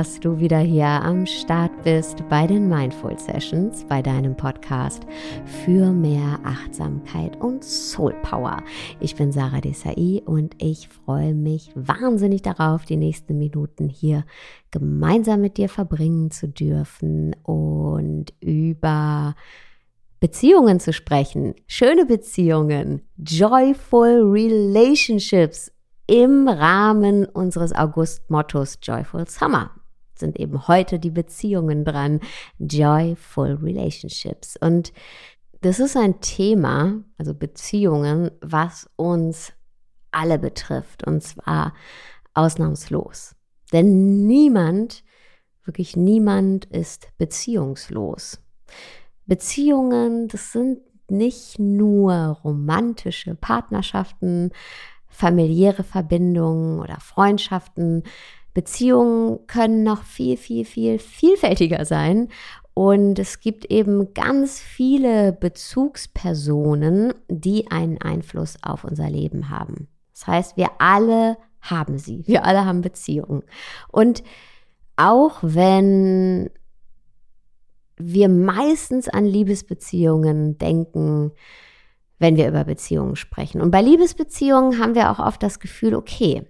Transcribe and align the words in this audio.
dass 0.00 0.18
du 0.18 0.40
wieder 0.40 0.60
hier 0.60 0.86
am 0.86 1.26
Start 1.26 1.82
bist 1.82 2.26
bei 2.30 2.46
den 2.46 2.70
Mindful 2.70 3.18
Sessions, 3.18 3.84
bei 3.84 4.00
deinem 4.00 4.34
Podcast 4.34 5.02
für 5.44 5.92
mehr 5.92 6.40
Achtsamkeit 6.42 7.38
und 7.38 7.62
Soul 7.62 8.14
Power. 8.22 8.62
Ich 8.98 9.14
bin 9.14 9.30
Sarah 9.30 9.60
Desai 9.60 10.22
und 10.24 10.54
ich 10.56 10.88
freue 10.88 11.34
mich 11.34 11.70
wahnsinnig 11.74 12.40
darauf, 12.40 12.86
die 12.86 12.96
nächsten 12.96 13.36
Minuten 13.36 13.90
hier 13.90 14.24
gemeinsam 14.70 15.42
mit 15.42 15.58
dir 15.58 15.68
verbringen 15.68 16.30
zu 16.30 16.48
dürfen 16.48 17.36
und 17.42 18.32
über 18.40 19.34
Beziehungen 20.18 20.80
zu 20.80 20.94
sprechen, 20.94 21.54
schöne 21.66 22.06
Beziehungen, 22.06 23.02
joyful 23.18 24.30
relationships 24.30 25.70
im 26.06 26.48
Rahmen 26.48 27.26
unseres 27.26 27.74
August-Mottos 27.74 28.78
Joyful 28.82 29.28
Summer 29.28 29.72
sind 30.20 30.38
eben 30.38 30.68
heute 30.68 30.98
die 30.98 31.10
Beziehungen 31.10 31.84
dran, 31.84 32.20
Joyful 32.58 33.54
Relationships. 33.54 34.56
Und 34.60 34.92
das 35.62 35.80
ist 35.80 35.96
ein 35.96 36.20
Thema, 36.20 37.02
also 37.18 37.34
Beziehungen, 37.34 38.30
was 38.40 38.88
uns 38.96 39.52
alle 40.10 40.38
betrifft 40.38 41.06
und 41.06 41.22
zwar 41.22 41.74
ausnahmslos. 42.34 43.34
Denn 43.72 44.26
niemand, 44.26 45.04
wirklich 45.64 45.96
niemand 45.96 46.64
ist 46.66 47.08
beziehungslos. 47.18 48.40
Beziehungen, 49.26 50.28
das 50.28 50.52
sind 50.52 50.80
nicht 51.08 51.58
nur 51.58 52.14
romantische 52.44 53.34
Partnerschaften, 53.34 54.50
familiäre 55.08 55.82
Verbindungen 55.82 56.80
oder 56.80 56.98
Freundschaften. 57.00 58.04
Beziehungen 58.54 59.46
können 59.46 59.82
noch 59.82 60.02
viel, 60.02 60.36
viel, 60.36 60.64
viel 60.64 60.98
vielfältiger 60.98 61.84
sein. 61.84 62.28
Und 62.74 63.18
es 63.18 63.40
gibt 63.40 63.66
eben 63.66 64.14
ganz 64.14 64.60
viele 64.60 65.32
Bezugspersonen, 65.32 67.12
die 67.28 67.70
einen 67.70 68.00
Einfluss 68.00 68.56
auf 68.62 68.84
unser 68.84 69.10
Leben 69.10 69.50
haben. 69.50 69.88
Das 70.12 70.26
heißt, 70.26 70.56
wir 70.56 70.68
alle 70.78 71.36
haben 71.60 71.98
sie. 71.98 72.26
Wir 72.26 72.44
alle 72.44 72.64
haben 72.64 72.80
Beziehungen. 72.80 73.42
Und 73.88 74.22
auch 74.96 75.38
wenn 75.42 76.50
wir 77.96 78.28
meistens 78.28 79.08
an 79.08 79.26
Liebesbeziehungen 79.26 80.58
denken, 80.58 81.32
wenn 82.18 82.36
wir 82.36 82.48
über 82.48 82.64
Beziehungen 82.64 83.16
sprechen. 83.16 83.60
Und 83.60 83.70
bei 83.70 83.82
Liebesbeziehungen 83.82 84.78
haben 84.78 84.94
wir 84.94 85.10
auch 85.10 85.18
oft 85.18 85.42
das 85.42 85.58
Gefühl, 85.58 85.94
okay, 85.94 86.46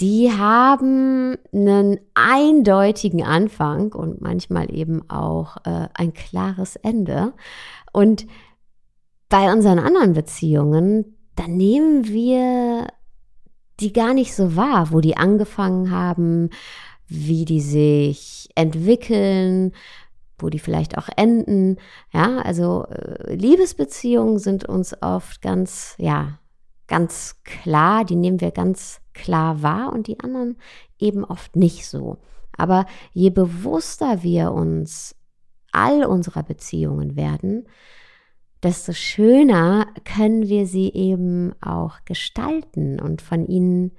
die 0.00 0.30
haben 0.30 1.36
einen 1.52 1.98
eindeutigen 2.14 3.24
Anfang 3.24 3.92
und 3.92 4.20
manchmal 4.20 4.72
eben 4.72 5.08
auch 5.10 5.56
äh, 5.64 5.88
ein 5.94 6.14
klares 6.14 6.76
Ende. 6.76 7.32
Und 7.92 8.26
bei 9.28 9.52
unseren 9.52 9.78
anderen 9.78 10.12
Beziehungen, 10.12 11.16
da 11.34 11.48
nehmen 11.48 12.06
wir 12.06 12.86
die 13.80 13.92
gar 13.92 14.14
nicht 14.14 14.34
so 14.34 14.56
wahr, 14.56 14.92
wo 14.92 15.00
die 15.00 15.16
angefangen 15.16 15.90
haben, 15.90 16.50
wie 17.06 17.44
die 17.44 17.60
sich 17.60 18.48
entwickeln, 18.54 19.72
wo 20.38 20.48
die 20.48 20.58
vielleicht 20.58 20.96
auch 20.96 21.08
enden. 21.16 21.76
Ja, 22.12 22.38
also 22.38 22.84
äh, 22.86 23.34
Liebesbeziehungen 23.34 24.38
sind 24.38 24.64
uns 24.64 25.00
oft 25.02 25.42
ganz, 25.42 25.94
ja, 25.98 26.38
ganz 26.86 27.36
klar, 27.44 28.04
die 28.04 28.16
nehmen 28.16 28.40
wir 28.40 28.50
ganz 28.50 29.00
klar 29.18 29.62
wahr 29.62 29.92
und 29.92 30.06
die 30.06 30.20
anderen 30.20 30.56
eben 30.98 31.24
oft 31.24 31.56
nicht 31.56 31.86
so. 31.86 32.16
Aber 32.56 32.86
je 33.12 33.30
bewusster 33.30 34.22
wir 34.22 34.52
uns 34.52 35.14
all 35.72 36.04
unserer 36.04 36.42
Beziehungen 36.42 37.16
werden, 37.16 37.66
desto 38.62 38.92
schöner 38.92 39.86
können 40.04 40.48
wir 40.48 40.66
sie 40.66 40.92
eben 40.92 41.52
auch 41.60 41.98
gestalten 42.04 43.00
und 43.00 43.22
von 43.22 43.46
ihnen 43.46 43.92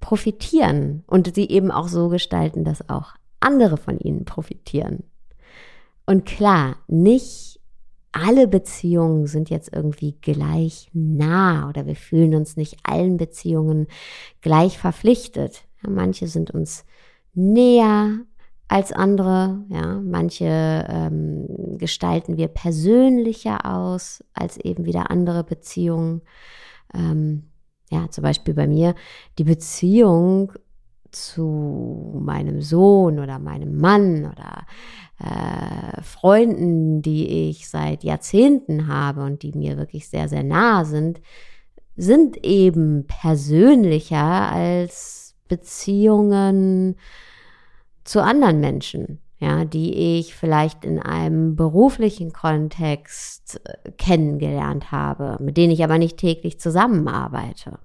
profitieren 0.00 1.04
und 1.06 1.34
sie 1.34 1.48
eben 1.48 1.70
auch 1.70 1.88
so 1.88 2.08
gestalten, 2.08 2.64
dass 2.64 2.88
auch 2.88 3.14
andere 3.38 3.76
von 3.76 3.98
ihnen 3.98 4.24
profitieren. 4.24 5.04
Und 6.04 6.26
klar, 6.26 6.76
nicht 6.88 7.59
alle 8.12 8.48
Beziehungen 8.48 9.26
sind 9.26 9.50
jetzt 9.50 9.72
irgendwie 9.72 10.16
gleich 10.20 10.90
nah 10.92 11.68
oder 11.68 11.86
wir 11.86 11.96
fühlen 11.96 12.34
uns 12.34 12.56
nicht 12.56 12.78
allen 12.82 13.16
Beziehungen 13.16 13.86
gleich 14.40 14.78
verpflichtet. 14.78 15.64
Ja, 15.82 15.90
manche 15.90 16.26
sind 16.26 16.50
uns 16.50 16.84
näher 17.34 18.18
als 18.68 18.92
andere, 18.92 19.64
ja, 19.68 20.00
manche 20.00 20.46
ähm, 20.88 21.76
gestalten 21.78 22.36
wir 22.36 22.48
persönlicher 22.48 23.66
aus 23.66 24.24
als 24.32 24.58
eben 24.58 24.84
wieder 24.84 25.10
andere 25.10 25.42
Beziehungen. 25.42 26.22
Ähm, 26.94 27.50
ja, 27.90 28.08
zum 28.10 28.22
Beispiel 28.22 28.54
bei 28.54 28.68
mir 28.68 28.94
die 29.38 29.44
Beziehung 29.44 30.52
zu 31.12 32.20
meinem 32.22 32.60
Sohn 32.60 33.18
oder 33.18 33.38
meinem 33.38 33.76
Mann 33.76 34.26
oder 34.26 34.66
äh, 35.18 36.02
Freunden, 36.02 37.02
die 37.02 37.50
ich 37.50 37.68
seit 37.68 38.04
Jahrzehnten 38.04 38.86
habe 38.86 39.22
und 39.22 39.42
die 39.42 39.52
mir 39.52 39.76
wirklich 39.76 40.08
sehr, 40.08 40.28
sehr 40.28 40.42
nah 40.42 40.84
sind, 40.84 41.20
sind 41.96 42.44
eben 42.44 43.06
persönlicher 43.06 44.50
als 44.50 45.34
Beziehungen 45.48 46.96
zu 48.04 48.22
anderen 48.22 48.60
Menschen, 48.60 49.20
ja, 49.38 49.64
die 49.64 50.18
ich 50.18 50.34
vielleicht 50.34 50.84
in 50.84 50.98
einem 50.98 51.56
beruflichen 51.56 52.32
Kontext 52.32 53.60
äh, 53.64 53.90
kennengelernt 53.92 54.90
habe, 54.92 55.36
mit 55.40 55.56
denen 55.56 55.72
ich 55.72 55.84
aber 55.84 55.98
nicht 55.98 56.16
täglich 56.16 56.58
zusammenarbeite. 56.58 57.78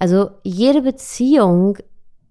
Also 0.00 0.30
jede 0.42 0.82
Beziehung 0.82 1.76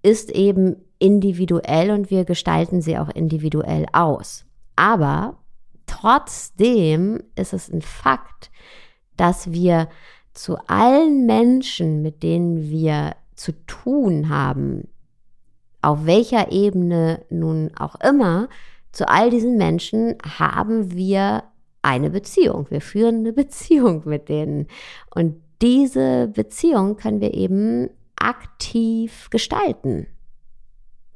ist 0.02 0.30
eben 0.30 0.76
individuell 0.98 1.92
und 1.92 2.10
wir 2.10 2.24
gestalten 2.24 2.82
sie 2.82 2.98
auch 2.98 3.08
individuell 3.08 3.86
aus. 3.92 4.44
Aber 4.76 5.38
trotzdem 5.86 7.22
ist 7.36 7.52
es 7.54 7.70
ein 7.70 7.80
Fakt, 7.80 8.50
dass 9.16 9.52
wir 9.52 9.88
zu 10.34 10.56
allen 10.66 11.26
Menschen, 11.26 12.02
mit 12.02 12.22
denen 12.22 12.70
wir 12.70 13.14
zu 13.34 13.52
tun 13.66 14.28
haben, 14.28 14.88
auf 15.80 16.06
welcher 16.06 16.50
Ebene 16.52 17.24
nun 17.30 17.70
auch 17.78 17.94
immer, 18.00 18.48
zu 18.92 19.08
all 19.08 19.30
diesen 19.30 19.56
Menschen 19.56 20.16
haben 20.38 20.92
wir 20.92 21.44
eine 21.82 22.10
Beziehung. 22.10 22.66
Wir 22.68 22.80
führen 22.80 23.20
eine 23.20 23.32
Beziehung 23.32 24.02
mit 24.04 24.28
denen. 24.28 24.66
Und 25.14 25.36
diese 25.62 26.28
Beziehung 26.28 26.96
können 26.96 27.20
wir 27.20 27.34
eben 27.34 27.90
aktiv 28.16 29.28
gestalten. 29.30 30.06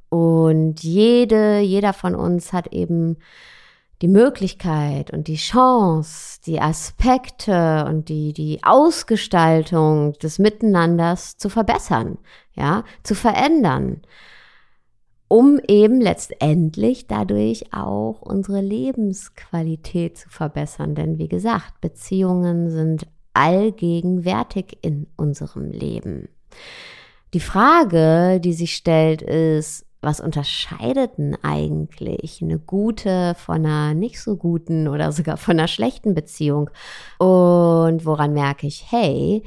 Und 0.08 0.82
jede, 0.82 1.60
jeder 1.60 1.92
von 1.92 2.14
uns 2.14 2.52
hat 2.52 2.68
eben 2.68 3.16
die 4.02 4.08
Möglichkeit 4.08 5.12
und 5.12 5.28
die 5.28 5.36
Chance, 5.36 6.40
die 6.46 6.60
Aspekte 6.60 7.86
und 7.88 8.08
die, 8.08 8.32
die 8.32 8.62
Ausgestaltung 8.62 10.12
des 10.14 10.38
Miteinanders 10.38 11.36
zu 11.36 11.48
verbessern, 11.48 12.18
ja, 12.52 12.84
zu 13.02 13.14
verändern, 13.14 14.02
um 15.28 15.58
eben 15.68 16.00
letztendlich 16.00 17.06
dadurch 17.06 17.72
auch 17.72 18.20
unsere 18.20 18.60
Lebensqualität 18.60 20.18
zu 20.18 20.28
verbessern. 20.28 20.94
Denn 20.94 21.18
wie 21.18 21.28
gesagt, 21.28 21.80
Beziehungen 21.80 22.70
sind 22.70 23.06
allgegenwärtig 23.34 24.78
in 24.82 25.06
unserem 25.16 25.70
Leben. 25.70 26.28
Die 27.34 27.40
Frage, 27.40 28.40
die 28.40 28.52
sich 28.52 28.74
stellt, 28.74 29.20
ist, 29.20 29.86
was 30.00 30.20
unterscheidet 30.20 31.18
denn 31.18 31.36
eigentlich 31.42 32.40
eine 32.42 32.58
gute 32.58 33.34
von 33.36 33.66
einer 33.66 33.94
nicht 33.94 34.20
so 34.20 34.36
guten 34.36 34.86
oder 34.86 35.10
sogar 35.12 35.36
von 35.36 35.58
einer 35.58 35.68
schlechten 35.68 36.14
Beziehung? 36.14 36.70
Und 37.18 38.04
woran 38.04 38.34
merke 38.34 38.66
ich, 38.66 38.84
hey, 38.90 39.42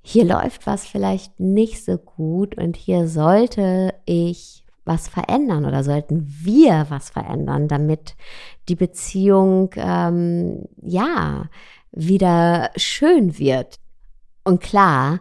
hier 0.00 0.24
läuft 0.24 0.66
was 0.66 0.86
vielleicht 0.86 1.38
nicht 1.38 1.84
so 1.84 1.98
gut 1.98 2.56
und 2.56 2.76
hier 2.76 3.06
sollte 3.06 3.94
ich 4.04 4.64
was 4.84 5.08
verändern 5.08 5.64
oder 5.64 5.84
sollten 5.84 6.26
wir 6.26 6.86
was 6.88 7.10
verändern, 7.10 7.68
damit 7.68 8.16
die 8.68 8.74
Beziehung 8.74 9.70
ähm, 9.76 10.64
ja 10.80 11.48
wieder 11.92 12.70
schön 12.76 13.38
wird. 13.38 13.76
Und 14.44 14.60
klar, 14.60 15.20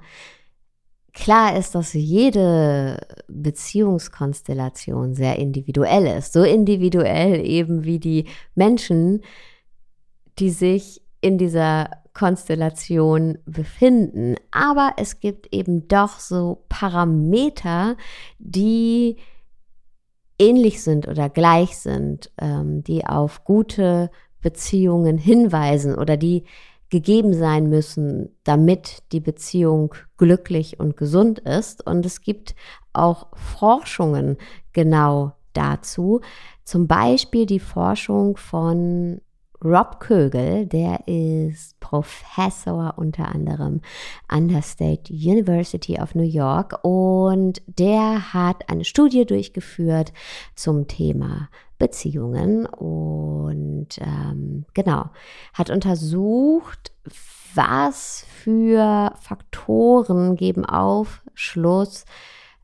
klar 1.14 1.58
ist, 1.58 1.76
dass 1.76 1.94
jede 1.94 2.98
Beziehungskonstellation 3.28 5.14
sehr 5.14 5.38
individuell 5.38 6.08
ist. 6.18 6.34
So 6.34 6.44
individuell 6.44 7.46
eben 7.46 7.84
wie 7.84 8.00
die 8.00 8.26
Menschen, 8.56 9.22
die 10.40 10.50
sich 10.50 11.02
in 11.20 11.38
dieser 11.38 11.90
Konstellation 12.14 13.38
befinden. 13.46 14.36
Aber 14.52 14.94
es 14.98 15.20
gibt 15.20 15.54
eben 15.54 15.88
doch 15.88 16.20
so 16.20 16.66
Parameter, 16.68 17.96
die 18.40 19.18
ähnlich 20.40 20.82
sind 20.82 21.08
oder 21.08 21.30
gleich 21.30 21.78
sind, 21.78 22.32
ähm, 22.40 22.84
die 22.84 23.06
auf 23.06 23.44
gute 23.44 24.10
Beziehungen 24.42 25.18
hinweisen 25.18 25.96
oder 25.96 26.18
die 26.18 26.44
gegeben 26.90 27.34
sein 27.34 27.70
müssen, 27.70 28.36
damit 28.44 29.02
die 29.14 29.22
Beziehung 29.22 29.96
glücklich 30.18 30.80
und 30.80 30.98
gesund 30.98 31.40
ist. 31.40 31.86
Und 31.88 32.06
es 32.06 32.22
gibt 32.22 32.54
auch 32.94 33.28
Forschungen 33.34 34.38
genau 34.74 35.32
dazu. 35.54 36.22
Zum 36.66 36.88
Beispiel 36.88 37.46
die 37.46 37.60
Forschung 37.60 38.38
von 38.38 39.22
Rob 39.64 40.00
Kögel, 40.00 40.66
der 40.66 41.08
ist 41.08 41.80
Professor 41.80 42.96
unter 42.98 43.28
anderem 43.28 43.82
an 44.28 44.48
der 44.48 44.64
State 44.64 45.14
University 45.14 46.00
of 46.02 46.16
New 46.16 46.24
York 46.24 46.80
und 46.84 47.62
der 47.68 48.34
hat 48.34 48.70
eine 48.70 48.86
Studie 48.86 49.26
durchgeführt 49.26 50.14
zum 50.56 50.88
Thema 50.88 51.48
Beziehungen 51.82 52.68
und 52.68 53.88
ähm, 53.98 54.66
genau, 54.76 55.10
hat 55.52 55.72
untersucht, 55.72 56.92
was 57.56 58.24
für 58.30 59.14
Faktoren 59.20 60.36
geben 60.36 60.64
Aufschluss 60.64 62.06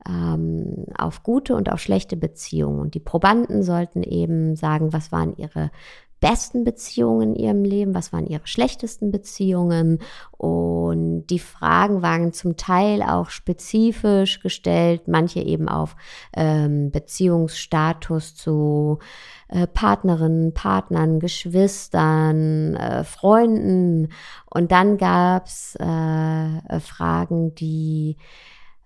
ähm, 0.07 0.85
auf 0.95 1.23
gute 1.23 1.55
und 1.55 1.71
auf 1.71 1.79
schlechte 1.79 2.15
Beziehungen. 2.15 2.79
Und 2.79 2.93
die 2.93 2.99
Probanden 2.99 3.63
sollten 3.63 4.03
eben 4.03 4.55
sagen, 4.55 4.93
was 4.93 5.11
waren 5.11 5.35
ihre 5.35 5.71
besten 6.19 6.63
Beziehungen 6.63 7.35
in 7.35 7.43
ihrem 7.43 7.63
Leben, 7.63 7.93
was 7.93 8.11
waren 8.11 8.25
ihre 8.25 8.45
schlechtesten 8.45 9.11
Beziehungen. 9.11 9.99
Und 10.31 11.27
die 11.27 11.39
Fragen 11.39 12.01
waren 12.01 12.33
zum 12.33 12.57
Teil 12.57 13.01
auch 13.01 13.29
spezifisch 13.29 14.39
gestellt, 14.39 15.07
manche 15.07 15.39
eben 15.39 15.69
auf 15.69 15.95
ähm, 16.35 16.91
Beziehungsstatus 16.91 18.35
zu 18.35 18.99
äh, 19.47 19.67
Partnerinnen, 19.67 20.53
Partnern, 20.53 21.19
Geschwistern, 21.19 22.75
äh, 22.75 23.03
Freunden. 23.03 24.09
Und 24.45 24.71
dann 24.71 24.97
gab's 24.97 25.75
äh, 25.75 26.79
Fragen, 26.79 27.53
die 27.55 28.17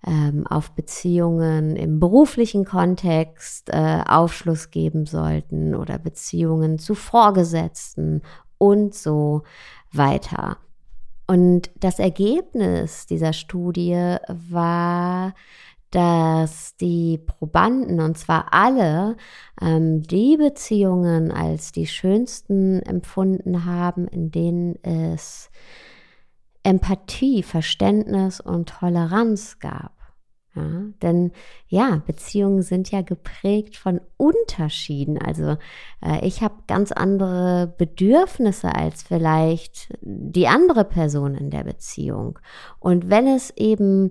ähm, 0.06 0.46
auf 0.46 0.72
Beziehungen 0.72 1.76
im 1.76 2.00
beruflichen 2.00 2.64
Kontext 2.64 3.70
äh, 3.70 4.02
Aufschluss 4.06 4.70
geben 4.70 5.06
sollten 5.06 5.74
oder 5.74 5.98
Beziehungen 5.98 6.78
zu 6.78 6.94
Vorgesetzten 6.94 8.22
und 8.58 8.94
so 8.94 9.42
weiter. 9.92 10.58
Und 11.26 11.70
das 11.78 11.98
Ergebnis 11.98 13.06
dieser 13.06 13.32
Studie 13.32 14.16
war, 14.28 15.34
dass 15.92 16.74
die 16.76 17.18
Probanden, 17.18 18.00
und 18.00 18.16
zwar 18.16 18.52
alle, 18.52 19.16
ähm, 19.60 20.02
die 20.02 20.36
Beziehungen 20.36 21.30
als 21.30 21.70
die 21.70 21.86
schönsten 21.86 22.80
empfunden 22.82 23.66
haben, 23.66 24.08
in 24.08 24.30
denen 24.30 24.82
es 24.82 25.50
Empathie, 26.62 27.42
Verständnis 27.42 28.40
und 28.40 28.68
Toleranz 28.68 29.58
gab. 29.58 29.92
Ja, 30.54 30.82
denn 31.00 31.32
ja, 31.66 32.02
Beziehungen 32.06 32.60
sind 32.60 32.90
ja 32.90 33.00
geprägt 33.00 33.76
von 33.76 34.02
Unterschieden. 34.18 35.16
Also 35.18 35.56
äh, 36.04 36.26
ich 36.26 36.42
habe 36.42 36.54
ganz 36.66 36.92
andere 36.92 37.74
Bedürfnisse 37.78 38.74
als 38.74 39.02
vielleicht 39.02 39.88
die 40.02 40.48
andere 40.48 40.84
Person 40.84 41.34
in 41.34 41.50
der 41.50 41.64
Beziehung. 41.64 42.38
Und 42.80 43.08
wenn 43.08 43.26
es 43.26 43.50
eben 43.56 44.10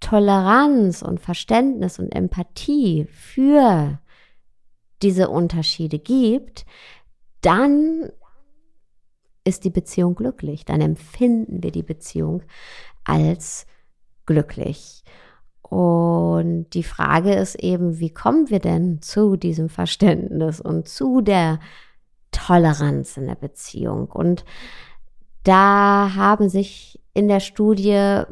Toleranz 0.00 1.00
und 1.00 1.20
Verständnis 1.20 1.98
und 1.98 2.10
Empathie 2.14 3.06
für 3.10 3.98
diese 5.00 5.30
Unterschiede 5.30 5.98
gibt, 5.98 6.66
dann 7.40 8.10
ist 9.44 9.64
die 9.64 9.70
Beziehung 9.70 10.14
glücklich. 10.14 10.64
Dann 10.64 10.80
empfinden 10.80 11.62
wir 11.62 11.72
die 11.72 11.82
Beziehung 11.82 12.42
als 13.04 13.66
glücklich. 14.26 15.04
Und 15.62 16.70
die 16.74 16.82
Frage 16.82 17.32
ist 17.32 17.54
eben, 17.56 17.98
wie 17.98 18.10
kommen 18.10 18.50
wir 18.50 18.58
denn 18.58 19.00
zu 19.00 19.36
diesem 19.36 19.68
Verständnis 19.68 20.60
und 20.60 20.86
zu 20.86 21.22
der 21.22 21.60
Toleranz 22.30 23.16
in 23.16 23.26
der 23.26 23.36
Beziehung? 23.36 24.10
Und 24.10 24.44
da 25.44 26.12
haben 26.14 26.48
sich 26.48 27.00
in 27.14 27.28
der 27.28 27.40
Studie 27.40 28.22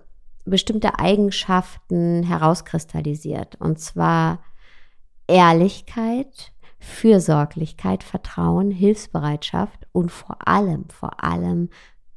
bestimmte 0.44 0.98
Eigenschaften 0.98 2.22
herauskristallisiert. 2.22 3.56
Und 3.56 3.78
zwar 3.78 4.40
Ehrlichkeit, 5.26 6.52
Fürsorglichkeit, 6.80 8.02
Vertrauen, 8.02 8.70
Hilfsbereitschaft 8.70 9.86
und 9.92 10.10
vor 10.10 10.48
allem, 10.48 10.88
vor 10.88 11.22
allem 11.22 11.68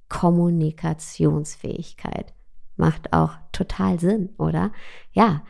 Kommunikationsfähigkeit. 0.09 2.33
Macht 2.75 3.13
auch 3.13 3.33
total 3.51 3.99
Sinn, 3.99 4.29
oder? 4.37 4.71
Ja, 5.11 5.43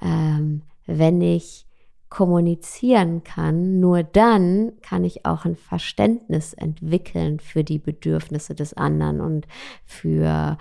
ähm, 0.00 0.62
wenn 0.86 1.20
ich 1.20 1.66
kommunizieren 2.08 3.22
kann, 3.22 3.80
nur 3.80 4.02
dann 4.02 4.72
kann 4.82 5.04
ich 5.04 5.26
auch 5.26 5.44
ein 5.44 5.56
Verständnis 5.56 6.54
entwickeln 6.54 7.38
für 7.38 7.64
die 7.64 7.78
Bedürfnisse 7.78 8.54
des 8.54 8.72
anderen 8.74 9.20
und 9.20 9.46
für 9.84 10.56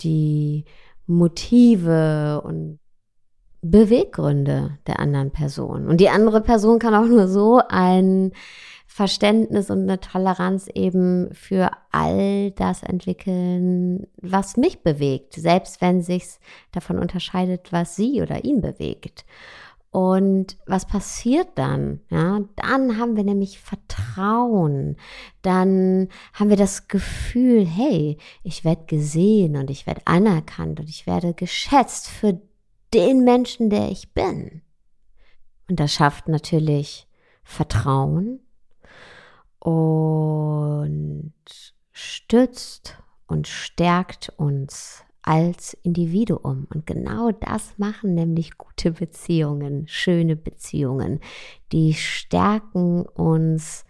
die 0.00 0.64
Motive 1.06 2.40
und 2.42 2.78
Beweggründe 3.64 4.78
der 4.86 5.00
anderen 5.00 5.30
Person. 5.30 5.88
Und 5.88 5.98
die 6.00 6.10
andere 6.10 6.42
Person 6.42 6.78
kann 6.78 6.94
auch 6.94 7.06
nur 7.06 7.28
so 7.28 7.60
ein 7.68 8.32
Verständnis 8.86 9.70
und 9.70 9.82
eine 9.82 9.98
Toleranz 9.98 10.68
eben 10.72 11.32
für 11.34 11.70
all 11.90 12.52
das 12.52 12.82
entwickeln, 12.82 14.06
was 14.20 14.56
mich 14.56 14.82
bewegt, 14.82 15.34
selbst 15.34 15.80
wenn 15.80 16.02
sich's 16.02 16.38
davon 16.70 16.98
unterscheidet, 16.98 17.72
was 17.72 17.96
sie 17.96 18.22
oder 18.22 18.44
ihn 18.44 18.60
bewegt. 18.60 19.24
Und 19.90 20.56
was 20.66 20.86
passiert 20.86 21.48
dann? 21.54 22.00
Ja, 22.10 22.40
dann 22.56 22.98
haben 22.98 23.16
wir 23.16 23.24
nämlich 23.24 23.60
Vertrauen. 23.60 24.96
Dann 25.42 26.08
haben 26.32 26.50
wir 26.50 26.56
das 26.56 26.88
Gefühl, 26.88 27.64
hey, 27.64 28.18
ich 28.42 28.64
werde 28.64 28.86
gesehen 28.86 29.56
und 29.56 29.70
ich 29.70 29.86
werde 29.86 30.02
anerkannt 30.04 30.80
und 30.80 30.88
ich 30.88 31.06
werde 31.06 31.32
geschätzt 31.32 32.08
für 32.08 32.40
den 32.94 33.24
Menschen, 33.24 33.70
der 33.70 33.90
ich 33.90 34.12
bin. 34.14 34.62
Und 35.68 35.80
das 35.80 35.92
schafft 35.92 36.28
natürlich 36.28 37.08
Vertrauen 37.42 38.40
und 39.58 41.34
stützt 41.92 42.98
und 43.26 43.48
stärkt 43.48 44.32
uns 44.36 45.02
als 45.22 45.74
Individuum. 45.82 46.66
Und 46.72 46.86
genau 46.86 47.32
das 47.32 47.78
machen 47.78 48.14
nämlich 48.14 48.58
gute 48.58 48.92
Beziehungen, 48.92 49.88
schöne 49.88 50.36
Beziehungen. 50.36 51.20
Die 51.72 51.94
stärken 51.94 53.06
uns 53.06 53.84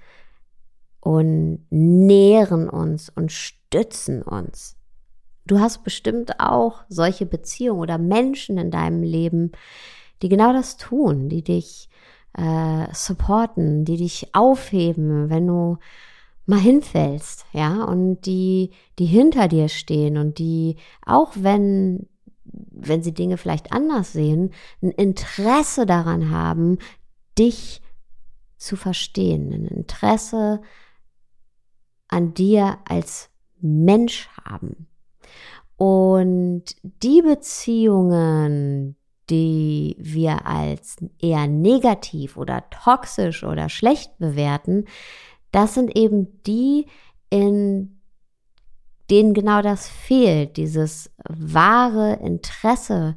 und 1.00 1.66
nähren 1.70 2.68
uns 2.68 3.10
und 3.10 3.32
stützen 3.32 4.22
uns. 4.22 4.76
Du 5.46 5.60
hast 5.60 5.84
bestimmt 5.84 6.40
auch 6.40 6.84
solche 6.88 7.26
Beziehungen 7.26 7.80
oder 7.80 7.98
Menschen 7.98 8.56
in 8.56 8.70
deinem 8.70 9.02
Leben, 9.02 9.52
die 10.22 10.28
genau 10.28 10.52
das 10.52 10.76
tun, 10.76 11.28
die 11.28 11.42
dich 11.42 11.88
äh, 12.32 12.86
supporten, 12.92 13.84
die 13.84 13.98
dich 13.98 14.34
aufheben, 14.34 15.28
wenn 15.28 15.46
du 15.46 15.78
mal 16.46 16.60
hinfällst, 16.60 17.46
ja, 17.52 17.84
und 17.84 18.22
die, 18.22 18.70
die 18.98 19.06
hinter 19.06 19.48
dir 19.48 19.68
stehen 19.68 20.18
und 20.18 20.38
die, 20.38 20.76
auch 21.04 21.32
wenn, 21.36 22.06
wenn 22.44 23.02
sie 23.02 23.12
Dinge 23.12 23.38
vielleicht 23.38 23.72
anders 23.72 24.12
sehen, 24.12 24.52
ein 24.82 24.90
Interesse 24.90 25.86
daran 25.86 26.30
haben, 26.30 26.78
dich 27.38 27.80
zu 28.56 28.76
verstehen, 28.76 29.52
ein 29.52 29.66
Interesse 29.66 30.60
an 32.08 32.34
dir 32.34 32.78
als 32.88 33.30
Mensch 33.60 34.28
haben. 34.44 34.86
Und 35.76 36.64
die 36.82 37.22
Beziehungen, 37.22 38.96
die 39.30 39.96
wir 39.98 40.46
als 40.46 40.96
eher 41.18 41.46
negativ 41.46 42.36
oder 42.36 42.68
toxisch 42.70 43.44
oder 43.44 43.68
schlecht 43.68 44.18
bewerten, 44.18 44.84
das 45.50 45.74
sind 45.74 45.96
eben 45.96 46.42
die, 46.42 46.86
in 47.30 48.00
denen 49.10 49.34
genau 49.34 49.62
das 49.62 49.88
fehlt, 49.88 50.56
dieses 50.56 51.10
wahre 51.28 52.14
Interesse 52.14 53.16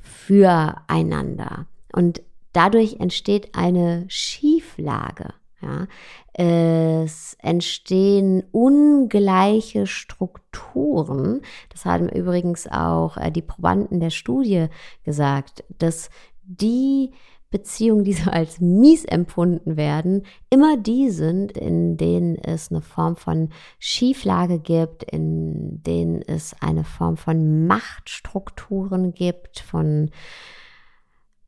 füreinander. 0.00 1.66
Und 1.92 2.22
dadurch 2.52 3.00
entsteht 3.00 3.54
eine 3.54 4.04
Schieflage. 4.08 5.34
Ja, 5.64 5.86
es 6.34 7.36
entstehen 7.40 8.44
ungleiche 8.52 9.86
Strukturen. 9.86 11.40
Das 11.70 11.86
haben 11.86 12.08
übrigens 12.08 12.66
auch 12.66 13.16
äh, 13.16 13.30
die 13.30 13.42
Probanden 13.42 13.98
der 13.98 14.10
Studie 14.10 14.66
gesagt, 15.04 15.64
dass 15.78 16.10
die 16.42 17.12
Beziehungen, 17.50 18.04
die 18.04 18.12
so 18.12 18.30
als 18.30 18.60
mies 18.60 19.04
empfunden 19.04 19.76
werden, 19.76 20.26
immer 20.50 20.76
die 20.76 21.08
sind, 21.10 21.52
in 21.52 21.96
denen 21.96 22.36
es 22.36 22.70
eine 22.70 22.82
Form 22.82 23.16
von 23.16 23.50
Schieflage 23.78 24.58
gibt, 24.58 25.04
in 25.04 25.82
denen 25.84 26.20
es 26.20 26.54
eine 26.60 26.84
Form 26.84 27.16
von 27.16 27.66
Machtstrukturen 27.66 29.14
gibt, 29.14 29.60
von 29.60 30.10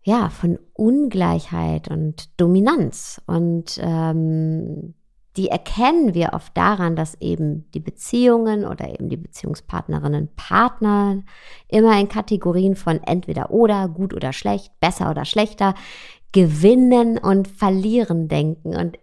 ja, 0.06 0.30
von 0.30 0.56
Ungleichheit 0.72 1.88
und 1.88 2.40
Dominanz. 2.40 3.20
Und 3.26 3.76
ähm, 3.82 4.94
die 5.36 5.48
erkennen 5.48 6.14
wir 6.14 6.30
oft 6.32 6.56
daran, 6.56 6.94
dass 6.94 7.20
eben 7.20 7.68
die 7.72 7.80
Beziehungen 7.80 8.64
oder 8.64 8.88
eben 8.88 9.08
die 9.08 9.16
Beziehungspartnerinnen, 9.16 10.28
Partner 10.36 11.24
immer 11.66 11.98
in 11.98 12.08
Kategorien 12.08 12.76
von 12.76 13.02
entweder 13.02 13.50
oder, 13.50 13.88
gut 13.88 14.14
oder 14.14 14.32
schlecht, 14.32 14.78
besser 14.78 15.10
oder 15.10 15.24
schlechter, 15.24 15.74
gewinnen 16.30 17.18
und 17.18 17.48
verlieren 17.48 18.28
denken. 18.28 18.76
Und 18.76 19.00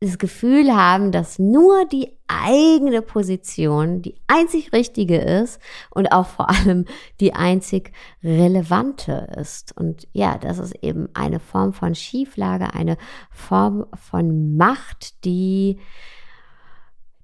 das 0.00 0.18
Gefühl 0.18 0.74
haben, 0.74 1.10
dass 1.10 1.38
nur 1.38 1.84
die 1.86 2.16
eigene 2.28 3.02
Position 3.02 4.02
die 4.02 4.14
einzig 4.26 4.72
richtige 4.72 5.18
ist 5.18 5.60
und 5.90 6.12
auch 6.12 6.26
vor 6.26 6.50
allem 6.50 6.84
die 7.20 7.34
einzig 7.34 7.92
relevante 8.22 9.28
ist. 9.36 9.76
Und 9.76 10.06
ja, 10.12 10.38
das 10.38 10.58
ist 10.58 10.74
eben 10.82 11.08
eine 11.14 11.40
Form 11.40 11.72
von 11.72 11.94
Schieflage, 11.94 12.74
eine 12.74 12.96
Form 13.30 13.86
von 13.94 14.56
Macht, 14.56 15.24
die, 15.24 15.80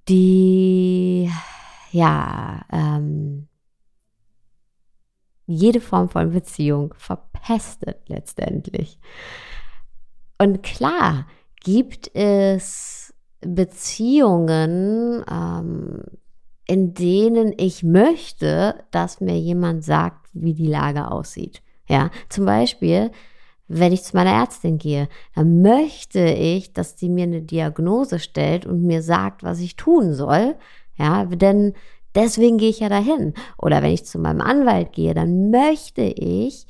die, 0.09 1.31
ja, 1.93 2.62
ähm, 2.73 3.49
jede 5.47 5.81
Form 5.81 6.09
von 6.09 6.33
Beziehung 6.33 6.95
verpestet 6.97 8.09
letztendlich. 8.09 8.99
Und 10.38 10.62
klar, 10.62 11.26
gibt 11.64 12.14
es 12.14 13.12
Beziehungen, 13.40 15.25
ähm, 15.30 16.02
in 16.66 16.94
denen 16.94 17.52
ich 17.56 17.83
möchte, 17.83 18.76
dass 18.90 19.21
mir 19.21 19.38
jemand 19.38 19.85
sagt, 19.85 20.28
wie 20.33 20.54
die 20.54 20.68
Lage 20.68 21.11
aussieht. 21.11 21.62
Ja, 21.88 22.11
zum 22.28 22.47
Beispiel, 22.47 23.11
wenn 23.68 23.92
ich 23.92 24.02
zu 24.02 24.16
meiner 24.16 24.33
Ärztin 24.33 24.78
gehe, 24.78 25.09
dann 25.35 25.61
möchte 25.61 26.21
ich, 26.21 26.73
dass 26.73 26.99
sie 26.99 27.09
mir 27.09 27.25
eine 27.25 27.42
Diagnose 27.42 28.18
stellt 28.18 28.64
und 28.66 28.83
mir 28.83 29.02
sagt, 29.02 29.42
was 29.42 29.61
ich 29.61 29.76
tun 29.76 30.14
soll. 30.14 30.54
Ja, 30.97 31.25
denn 31.25 31.75
deswegen 32.14 32.56
gehe 32.56 32.71
ich 32.71 32.80
ja 32.80 32.88
dahin. 32.88 33.35
Oder 33.59 33.83
wenn 33.83 33.92
ich 33.92 34.06
zu 34.06 34.18
meinem 34.18 34.40
Anwalt 34.40 34.92
gehe, 34.92 35.12
dann 35.12 35.50
möchte 35.50 36.02
ich, 36.02 36.66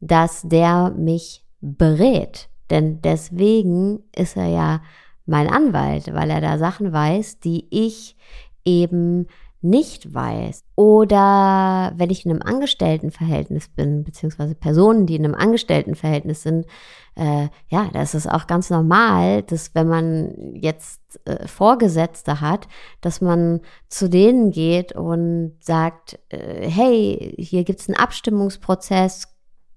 dass 0.00 0.42
der 0.42 0.90
mich 0.90 1.44
berät. 1.60 2.49
Denn 2.70 3.02
deswegen 3.02 4.00
ist 4.14 4.36
er 4.36 4.46
ja 4.46 4.82
mein 5.26 5.48
Anwalt, 5.48 6.12
weil 6.14 6.30
er 6.30 6.40
da 6.40 6.58
Sachen 6.58 6.92
weiß, 6.92 7.40
die 7.40 7.66
ich 7.70 8.16
eben 8.64 9.26
nicht 9.62 10.14
weiß. 10.14 10.64
Oder 10.74 11.92
wenn 11.96 12.10
ich 12.10 12.24
in 12.24 12.30
einem 12.30 12.42
Angestelltenverhältnis 12.42 13.68
bin, 13.68 14.04
beziehungsweise 14.04 14.54
Personen, 14.54 15.06
die 15.06 15.16
in 15.16 15.24
einem 15.24 15.34
Angestelltenverhältnis 15.34 16.42
sind, 16.42 16.66
äh, 17.14 17.48
ja, 17.68 17.90
da 17.92 18.00
ist 18.00 18.30
auch 18.30 18.46
ganz 18.46 18.70
normal, 18.70 19.42
dass 19.42 19.74
wenn 19.74 19.88
man 19.88 20.54
jetzt 20.54 21.00
äh, 21.26 21.46
Vorgesetzte 21.46 22.40
hat, 22.40 22.68
dass 23.02 23.20
man 23.20 23.60
zu 23.88 24.08
denen 24.08 24.50
geht 24.50 24.92
und 24.92 25.56
sagt, 25.60 26.18
äh, 26.30 26.66
hey, 26.68 27.34
hier 27.38 27.64
gibt 27.64 27.80
es 27.80 27.88
einen 27.88 27.98
Abstimmungsprozess, 27.98 29.28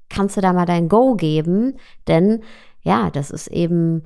kannst 0.08 0.38
du 0.38 0.42
da 0.42 0.54
mal 0.54 0.66
dein 0.66 0.88
Go 0.88 1.16
geben? 1.16 1.78
Denn 2.08 2.44
ja, 2.84 3.10
das 3.10 3.32
ist 3.32 3.48
eben 3.48 4.04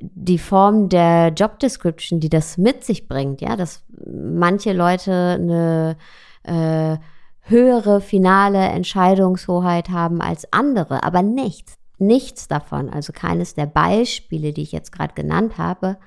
die 0.00 0.38
Form 0.38 0.88
der 0.88 1.28
Job 1.28 1.58
Description, 1.58 2.20
die 2.20 2.28
das 2.28 2.58
mit 2.58 2.84
sich 2.84 3.08
bringt, 3.08 3.40
ja, 3.40 3.56
dass 3.56 3.84
manche 4.06 4.72
Leute 4.72 5.12
eine 5.12 5.96
äh, 6.42 6.98
höhere 7.42 8.00
finale 8.00 8.58
Entscheidungshoheit 8.58 9.90
haben 9.90 10.20
als 10.20 10.50
andere, 10.52 11.04
aber 11.04 11.22
nichts, 11.22 11.74
nichts 11.98 12.48
davon, 12.48 12.88
also 12.88 13.12
keines 13.12 13.54
der 13.54 13.66
Beispiele, 13.66 14.52
die 14.52 14.62
ich 14.62 14.72
jetzt 14.72 14.92
gerade 14.92 15.14
genannt 15.14 15.58
habe, 15.58 15.98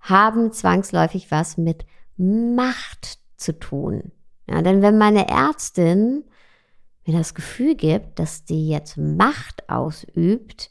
haben 0.00 0.52
zwangsläufig 0.52 1.30
was 1.30 1.56
mit 1.56 1.84
Macht 2.16 3.18
zu 3.36 3.58
tun. 3.58 4.12
Ja, 4.48 4.62
denn 4.62 4.82
wenn 4.82 4.98
meine 4.98 5.28
Ärztin 5.28 6.24
mir 7.06 7.16
das 7.16 7.34
Gefühl 7.34 7.74
gibt, 7.74 8.18
dass 8.18 8.44
die 8.44 8.68
jetzt 8.68 8.96
Macht 8.96 9.68
ausübt, 9.68 10.70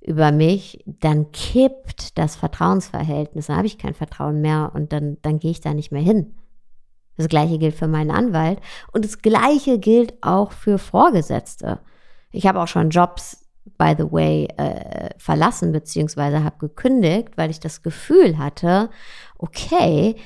über 0.00 0.32
mich, 0.32 0.84
dann 0.86 1.32
kippt 1.32 2.16
das 2.18 2.36
Vertrauensverhältnis. 2.36 3.46
Dann 3.46 3.56
habe 3.56 3.66
ich 3.66 3.78
kein 3.78 3.94
Vertrauen 3.94 4.40
mehr 4.40 4.70
und 4.74 4.92
dann, 4.92 5.18
dann 5.22 5.38
gehe 5.38 5.50
ich 5.50 5.60
da 5.60 5.74
nicht 5.74 5.92
mehr 5.92 6.02
hin. 6.02 6.34
Das 7.16 7.28
gleiche 7.28 7.58
gilt 7.58 7.74
für 7.74 7.88
meinen 7.88 8.10
Anwalt 8.10 8.60
und 8.92 9.04
das 9.04 9.22
gleiche 9.22 9.78
gilt 9.78 10.14
auch 10.22 10.52
für 10.52 10.78
Vorgesetzte. 10.78 11.80
Ich 12.30 12.46
habe 12.46 12.60
auch 12.60 12.68
schon 12.68 12.90
Jobs, 12.90 13.46
by 13.78 13.94
the 13.96 14.12
way, 14.12 14.46
äh, 14.58 15.10
verlassen 15.18 15.72
beziehungsweise 15.72 16.44
habe 16.44 16.58
gekündigt, 16.58 17.30
weil 17.36 17.50
ich 17.50 17.58
das 17.58 17.82
Gefühl 17.82 18.38
hatte, 18.38 18.90
okay, 19.38 20.16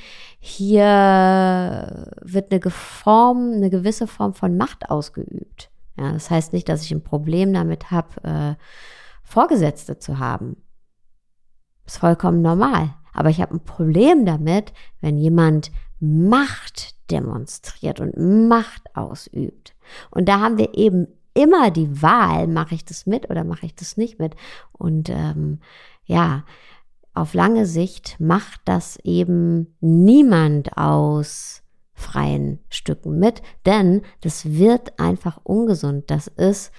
hier 0.40 2.08
wird 2.22 2.52
eine, 2.52 2.70
Form, 2.70 3.52
eine 3.54 3.70
gewisse 3.70 4.06
Form 4.06 4.34
von 4.34 4.56
Macht 4.56 4.90
ausgeübt. 4.90 5.70
Ja, 5.96 6.12
das 6.12 6.30
heißt 6.30 6.52
nicht, 6.52 6.68
dass 6.68 6.82
ich 6.82 6.92
ein 6.92 7.04
Problem 7.04 7.52
damit 7.52 7.90
habe, 7.90 8.08
äh, 8.24 8.54
Vorgesetzte 9.30 9.98
zu 9.98 10.18
haben. 10.18 10.56
Ist 11.86 11.98
vollkommen 11.98 12.42
normal. 12.42 12.94
Aber 13.12 13.30
ich 13.30 13.40
habe 13.40 13.54
ein 13.54 13.64
Problem 13.64 14.26
damit, 14.26 14.72
wenn 15.00 15.16
jemand 15.16 15.70
Macht 16.00 16.96
demonstriert 17.10 18.00
und 18.00 18.48
Macht 18.48 18.96
ausübt. 18.96 19.76
Und 20.10 20.28
da 20.28 20.40
haben 20.40 20.58
wir 20.58 20.74
eben 20.74 21.06
immer 21.34 21.70
die 21.70 22.02
Wahl, 22.02 22.48
mache 22.48 22.74
ich 22.74 22.84
das 22.84 23.06
mit 23.06 23.30
oder 23.30 23.44
mache 23.44 23.66
ich 23.66 23.74
das 23.74 23.96
nicht 23.96 24.18
mit. 24.18 24.34
Und 24.72 25.10
ähm, 25.10 25.60
ja, 26.04 26.44
auf 27.14 27.32
lange 27.34 27.66
Sicht 27.66 28.18
macht 28.18 28.60
das 28.64 28.98
eben 29.04 29.76
niemand 29.80 30.76
aus 30.76 31.62
freien 31.92 32.58
Stücken 32.68 33.18
mit, 33.18 33.42
denn 33.66 34.02
das 34.22 34.46
wird 34.52 34.98
einfach 34.98 35.38
ungesund. 35.44 36.10
Das 36.10 36.26
ist 36.26 36.72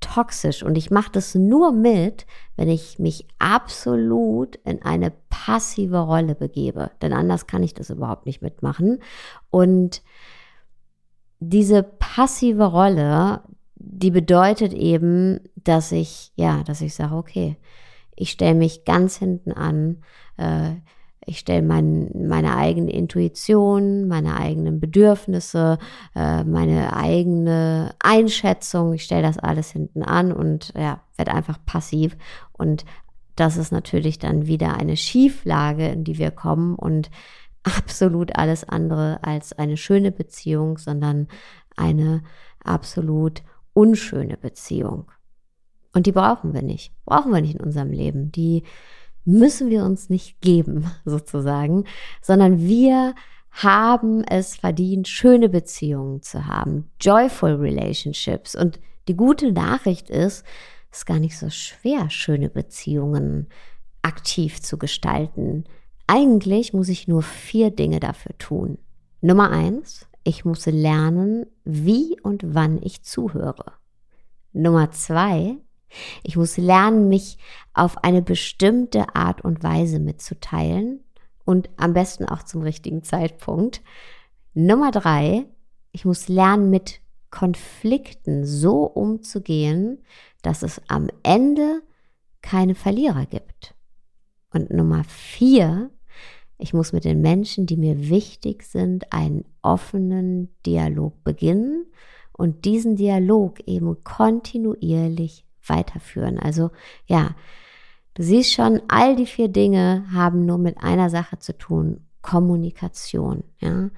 toxisch 0.00 0.62
und 0.62 0.76
ich 0.76 0.90
mache 0.90 1.10
das 1.12 1.34
nur 1.34 1.72
mit, 1.72 2.26
wenn 2.56 2.68
ich 2.68 2.98
mich 2.98 3.26
absolut 3.38 4.56
in 4.64 4.82
eine 4.82 5.12
passive 5.28 5.98
Rolle 5.98 6.34
begebe, 6.34 6.90
denn 7.02 7.12
anders 7.12 7.46
kann 7.46 7.62
ich 7.62 7.74
das 7.74 7.90
überhaupt 7.90 8.26
nicht 8.26 8.42
mitmachen. 8.42 9.00
Und 9.50 10.02
diese 11.40 11.82
passive 11.82 12.64
Rolle, 12.64 13.42
die 13.76 14.10
bedeutet 14.10 14.72
eben, 14.72 15.40
dass 15.56 15.92
ich, 15.92 16.32
ja, 16.36 16.62
dass 16.64 16.80
ich 16.80 16.94
sage, 16.94 17.14
okay, 17.14 17.56
ich 18.16 18.30
stelle 18.30 18.56
mich 18.56 18.84
ganz 18.84 19.16
hinten 19.16 19.52
an, 19.52 20.02
äh, 20.36 20.76
ich 21.28 21.38
stelle 21.38 21.62
mein, 21.62 22.10
meine 22.14 22.56
eigene 22.56 22.90
Intuition, 22.90 24.08
meine 24.08 24.36
eigenen 24.36 24.80
Bedürfnisse, 24.80 25.78
äh, 26.14 26.42
meine 26.44 26.96
eigene 26.96 27.94
Einschätzung, 27.98 28.94
ich 28.94 29.04
stelle 29.04 29.22
das 29.22 29.38
alles 29.38 29.70
hinten 29.70 30.02
an 30.02 30.32
und 30.32 30.72
ja, 30.74 31.02
werde 31.16 31.34
einfach 31.34 31.58
passiv. 31.66 32.16
Und 32.52 32.84
das 33.36 33.56
ist 33.56 33.72
natürlich 33.72 34.18
dann 34.18 34.46
wieder 34.46 34.76
eine 34.76 34.96
Schieflage, 34.96 35.88
in 35.88 36.04
die 36.04 36.18
wir 36.18 36.30
kommen 36.30 36.74
und 36.74 37.10
absolut 37.62 38.36
alles 38.36 38.64
andere 38.64 39.18
als 39.22 39.52
eine 39.52 39.76
schöne 39.76 40.10
Beziehung, 40.10 40.78
sondern 40.78 41.28
eine 41.76 42.22
absolut 42.64 43.42
unschöne 43.74 44.36
Beziehung. 44.38 45.10
Und 45.92 46.06
die 46.06 46.12
brauchen 46.12 46.54
wir 46.54 46.62
nicht. 46.62 46.92
Brauchen 47.04 47.32
wir 47.32 47.40
nicht 47.40 47.54
in 47.54 47.60
unserem 47.60 47.90
Leben. 47.90 48.32
Die 48.32 48.64
müssen 49.28 49.68
wir 49.68 49.84
uns 49.84 50.08
nicht 50.08 50.40
geben, 50.40 50.90
sozusagen, 51.04 51.84
sondern 52.22 52.60
wir 52.60 53.14
haben 53.50 54.24
es 54.24 54.56
verdient, 54.56 55.06
schöne 55.06 55.48
Beziehungen 55.48 56.22
zu 56.22 56.46
haben, 56.46 56.90
joyful 57.00 57.54
relationships. 57.56 58.54
Und 58.54 58.80
die 59.06 59.16
gute 59.16 59.52
Nachricht 59.52 60.08
ist, 60.10 60.44
es 60.90 60.98
ist 60.98 61.06
gar 61.06 61.18
nicht 61.18 61.38
so 61.38 61.50
schwer, 61.50 62.08
schöne 62.08 62.48
Beziehungen 62.48 63.48
aktiv 64.00 64.62
zu 64.62 64.78
gestalten. 64.78 65.64
Eigentlich 66.06 66.72
muss 66.72 66.88
ich 66.88 67.06
nur 67.06 67.22
vier 67.22 67.70
Dinge 67.70 68.00
dafür 68.00 68.36
tun. 68.38 68.78
Nummer 69.20 69.50
eins, 69.50 70.06
ich 70.24 70.46
muss 70.46 70.64
lernen, 70.66 71.46
wie 71.64 72.18
und 72.22 72.54
wann 72.54 72.80
ich 72.82 73.02
zuhöre. 73.02 73.72
Nummer 74.52 74.90
zwei, 74.92 75.58
Ich 76.22 76.36
muss 76.36 76.56
lernen, 76.56 77.08
mich 77.08 77.38
auf 77.74 78.02
eine 78.04 78.22
bestimmte 78.22 79.14
Art 79.14 79.42
und 79.42 79.62
Weise 79.62 79.98
mitzuteilen 79.98 81.00
und 81.44 81.70
am 81.76 81.94
besten 81.94 82.26
auch 82.26 82.42
zum 82.42 82.62
richtigen 82.62 83.02
Zeitpunkt. 83.02 83.82
Nummer 84.54 84.90
drei, 84.90 85.46
ich 85.92 86.04
muss 86.04 86.28
lernen, 86.28 86.70
mit 86.70 87.00
Konflikten 87.30 88.44
so 88.44 88.84
umzugehen, 88.84 90.02
dass 90.42 90.62
es 90.62 90.80
am 90.88 91.08
Ende 91.22 91.82
keine 92.42 92.74
Verlierer 92.74 93.26
gibt. 93.26 93.74
Und 94.52 94.70
Nummer 94.70 95.04
vier, 95.04 95.90
ich 96.58 96.74
muss 96.74 96.92
mit 96.92 97.04
den 97.04 97.20
Menschen, 97.20 97.66
die 97.66 97.76
mir 97.76 98.08
wichtig 98.08 98.64
sind, 98.64 99.12
einen 99.12 99.44
offenen 99.62 100.54
Dialog 100.66 101.22
beginnen 101.22 101.86
und 102.32 102.64
diesen 102.64 102.96
Dialog 102.96 103.60
eben 103.66 104.02
kontinuierlich 104.04 105.44
weiterführen. 105.68 106.38
Also 106.38 106.70
ja, 107.06 107.30
du 108.14 108.22
siehst 108.22 108.52
schon, 108.52 108.82
all 108.88 109.16
die 109.16 109.26
vier 109.26 109.48
Dinge 109.48 110.06
haben 110.12 110.46
nur 110.46 110.58
mit 110.58 110.78
einer 110.78 111.10
Sache 111.10 111.38
zu 111.38 111.56
tun, 111.56 112.06
Kommunikation. 112.22 113.44
Ja, 113.60 113.90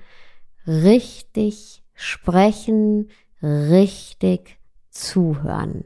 richtig 0.66 1.82
sprechen, 1.94 3.10
richtig 3.42 4.58
zuhören. 4.90 5.84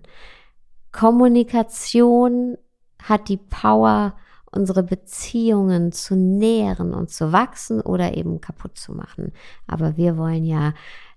Kommunikation 0.93 2.57
hat 3.03 3.29
die 3.29 3.37
Power, 3.37 4.17
unsere 4.51 4.85
Beziehungen 4.85 5.91
zu 5.91 6.15
nähren 6.15 6.95
und 6.95 7.11
zu 7.11 7.33
wachsen 7.33 7.81
oder 7.81 8.17
eben 8.17 8.41
kaputt 8.41 8.79
zu 8.79 8.93
machen. 8.93 9.33
Aber 9.67 9.97
wir 9.97 10.17
wollen 10.17 10.45
ja 10.45 10.75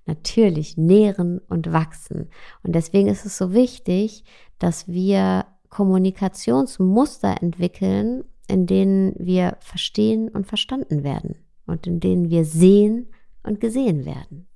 natürlich 0.08 0.78
nähren 0.78 1.40
und 1.48 1.72
wachsen. 1.72 2.30
Und 2.64 2.74
deswegen 2.74 3.08
ist 3.10 3.26
es 3.26 3.38
so 3.38 3.54
wichtig, 3.54 4.24
dass 4.60 4.88
wir 4.88 5.46
Kommunikationsmuster 5.70 7.42
entwickeln, 7.42 8.24
in 8.48 8.66
denen 8.66 9.14
wir 9.18 9.58
verstehen 9.60 10.30
und 10.30 10.48
verstanden 10.48 11.04
werden 11.04 11.36
und 11.66 11.86
in 11.88 12.00
denen 12.00 12.30
wir 12.30 12.46
sehen 12.46 13.08
und 13.44 13.60
gesehen 13.60 14.06
werden. 14.06 14.48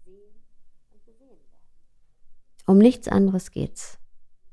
Um 2.66 2.78
nichts 2.78 3.08
anderes 3.08 3.52
geht's. 3.52 4.00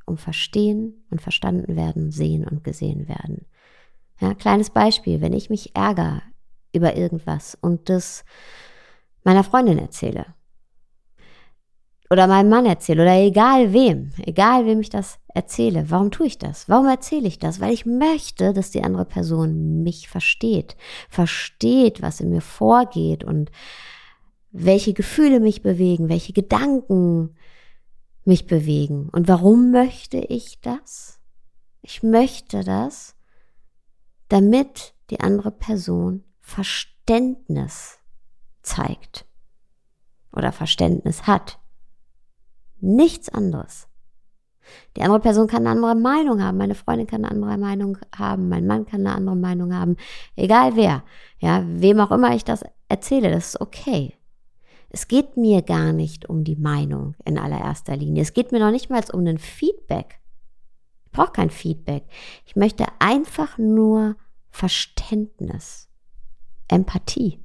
Um 0.07 0.17
verstehen 0.17 1.05
und 1.11 1.21
verstanden 1.21 1.76
werden, 1.76 2.11
sehen 2.11 2.49
und 2.49 2.64
gesehen 2.64 3.09
werden. 3.09 3.47
Ja, 4.21 4.35
kleines 4.35 4.71
Beispiel, 4.71 5.21
wenn 5.21 5.35
ich 5.35 5.50
mich 5.50 5.76
ärgere 5.76 6.23
über 6.73 6.97
irgendwas 6.97 7.57
und 7.61 7.88
das 7.88 8.25
meiner 9.23 9.45
Freundin 9.45 9.78
erzähle 9.78 10.35
oder 12.11 12.27
meinem 12.27 12.49
Mann 12.49 12.67
erzähle 12.67 13.03
oder 13.03 13.15
egal 13.15 13.73
wem, 13.73 14.12
egal 14.19 14.65
wem 14.67 14.81
ich 14.81 14.91
das 14.91 15.19
erzähle, 15.29 15.91
warum 15.91 16.11
tue 16.11 16.27
ich 16.27 16.38
das? 16.38 16.69
Warum 16.69 16.87
erzähle 16.87 17.29
ich 17.29 17.38
das? 17.38 17.61
Weil 17.61 17.73
ich 17.73 17.87
möchte, 17.87 18.53
dass 18.53 18.71
die 18.71 18.83
andere 18.83 19.05
Person 19.05 19.83
mich 19.83 20.09
versteht, 20.09 20.77
versteht, 21.11 22.00
was 22.00 22.21
in 22.21 22.31
mir 22.31 22.41
vorgeht 22.41 23.25
und 23.25 23.50
welche 24.50 24.95
Gefühle 24.95 25.41
mich 25.41 25.62
bewegen, 25.62 26.09
welche 26.09 26.33
Gedanken 26.33 27.37
mich 28.25 28.47
bewegen. 28.47 29.09
Und 29.11 29.29
warum 29.29 29.71
möchte 29.71 30.19
ich 30.19 30.61
das? 30.61 31.21
Ich 31.83 32.03
möchte 32.03 32.65
das, 32.65 33.15
damit 34.29 34.94
die 35.11 35.21
andere 35.21 35.51
Person 35.51 36.25
Verständnis 36.40 37.99
zeigt 38.62 39.27
oder 40.33 40.53
Verständnis 40.53 41.27
hat. 41.27 41.58
Nichts 42.81 43.29
anderes. 43.29 43.88
Die 44.97 45.03
andere 45.03 45.21
Person 45.21 45.47
kann 45.47 45.67
eine 45.67 45.71
andere 45.71 45.95
Meinung 45.95 46.43
haben, 46.43 46.59
meine 46.59 46.75
Freundin 46.75 47.07
kann 47.07 47.25
eine 47.25 47.35
andere 47.35 47.57
Meinung 47.57 47.99
haben, 48.17 48.49
mein 48.49 48.67
Mann 48.67 48.87
kann 48.87 49.01
eine 49.01 49.14
andere 49.14 49.37
Meinung 49.37 49.75
haben, 49.75 49.97
egal 50.37 50.77
wer, 50.77 51.05
ja, 51.38 51.64
wem 51.67 52.01
auch 52.01 52.11
immer 52.11 52.35
ich 52.35 52.45
das 52.45 52.64
erzähle, 52.88 53.31
das 53.31 53.55
ist 53.55 53.61
okay. 53.61 54.14
Es 54.91 55.09
geht 55.09 55.37
mir 55.37 55.62
gar 55.62 55.93
nicht 55.93 56.29
um 56.29 56.45
die 56.45 56.57
Meinung 56.57 57.14
in 57.25 57.38
allererster 57.38 57.97
Linie. 57.97 58.23
Es 58.23 58.33
geht 58.33 58.53
mir 58.53 58.59
noch 58.59 58.71
nicht 58.71 58.88
mal 58.88 59.03
um 59.12 59.27
ein 59.27 59.38
Feedback. 59.38 60.21
Ich 61.05 61.12
brauche 61.12 61.33
kein 61.33 61.51
Feedback. 61.51 62.05
Ich 62.47 62.57
möchte 62.57 62.87
einfach 62.99 63.59
nur 63.59 64.17
Verständnis, 64.51 65.88
Empathie. 66.69 67.38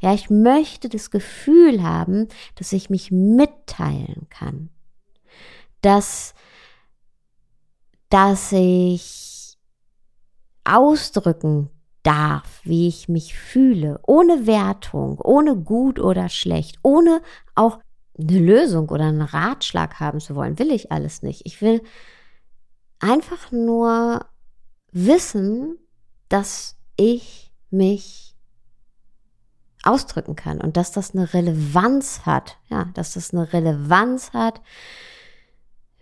Ja, 0.00 0.12
ich 0.12 0.30
möchte 0.30 0.88
das 0.88 1.10
Gefühl 1.10 1.82
haben, 1.82 2.28
dass 2.54 2.72
ich 2.72 2.90
mich 2.90 3.10
mitteilen 3.10 4.26
kann. 4.30 4.70
Dass, 5.80 6.34
dass 8.08 8.52
ich 8.52 9.56
ausdrücken 10.64 11.70
darf, 12.02 12.60
wie 12.64 12.86
ich 12.86 13.08
mich 13.08 13.36
fühle, 13.36 14.00
ohne 14.06 14.46
Wertung, 14.46 15.18
ohne 15.20 15.56
gut 15.56 15.98
oder 15.98 16.28
schlecht, 16.28 16.78
ohne 16.82 17.20
auch 17.54 17.80
eine 18.18 18.38
Lösung 18.38 18.88
oder 18.88 19.06
einen 19.06 19.22
Ratschlag 19.22 19.98
haben 20.00 20.20
zu 20.20 20.36
wollen, 20.36 20.58
will 20.58 20.70
ich 20.70 20.92
alles 20.92 21.22
nicht. 21.22 21.42
Ich 21.44 21.60
will 21.60 21.82
einfach 23.00 23.50
nur 23.50 24.24
wissen, 24.92 25.78
dass 26.28 26.76
ich 26.96 27.52
mich 27.70 28.35
ausdrücken 29.86 30.36
kann 30.36 30.60
und 30.60 30.76
dass 30.76 30.92
das 30.92 31.14
eine 31.14 31.32
Relevanz 31.32 32.22
hat, 32.24 32.58
ja, 32.68 32.90
dass 32.94 33.14
das 33.14 33.32
eine 33.32 33.52
Relevanz 33.52 34.32
hat, 34.32 34.60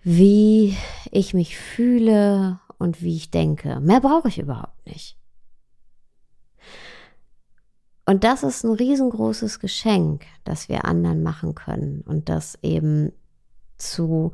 wie 0.02 0.76
ich 1.10 1.34
mich 1.34 1.56
fühle 1.56 2.60
und 2.78 3.02
wie 3.02 3.16
ich 3.16 3.30
denke. 3.30 3.80
Mehr 3.80 4.00
brauche 4.00 4.28
ich 4.28 4.38
überhaupt 4.38 4.86
nicht. 4.86 5.16
Und 8.06 8.22
das 8.24 8.42
ist 8.42 8.64
ein 8.64 8.74
riesengroßes 8.74 9.60
Geschenk, 9.60 10.26
das 10.44 10.68
wir 10.68 10.84
anderen 10.84 11.22
machen 11.22 11.54
können 11.54 12.02
und 12.02 12.28
das 12.28 12.58
eben 12.62 13.12
zu 13.78 14.32